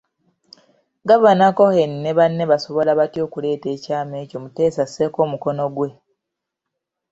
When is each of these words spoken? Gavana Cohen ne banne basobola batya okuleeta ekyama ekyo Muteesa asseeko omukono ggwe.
Gavana 1.07 1.47
Cohen 1.57 1.91
ne 2.03 2.11
banne 2.17 2.43
basobola 2.51 2.91
batya 2.99 3.21
okuleeta 3.27 3.67
ekyama 3.75 4.15
ekyo 4.23 4.37
Muteesa 4.43 4.81
asseeko 4.85 5.17
omukono 5.25 5.63
ggwe. 5.69 5.89